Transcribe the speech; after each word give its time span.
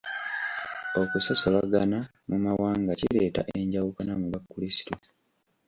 Okusosolagana 1.01 1.99
mu 2.29 2.37
mawanga 2.45 2.91
kireeta 2.99 3.41
enjawukana 3.57 4.13
mu 4.21 4.27
bakrisitu. 4.33 4.93